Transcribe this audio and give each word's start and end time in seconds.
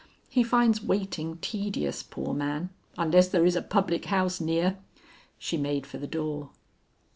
He 0.29 0.41
finds 0.41 0.81
waiting 0.81 1.37
tedious, 1.43 2.01
poor 2.01 2.33
man, 2.33 2.71
unless 2.97 3.27
there 3.27 3.45
is 3.45 3.55
a 3.55 3.61
public 3.61 4.05
house 4.05 4.41
near." 4.41 4.77
She 5.37 5.57
made 5.57 5.85
for 5.85 5.99
the 5.99 6.07
door. 6.07 6.49